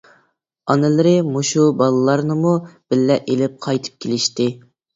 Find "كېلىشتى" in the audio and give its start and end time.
4.05-4.53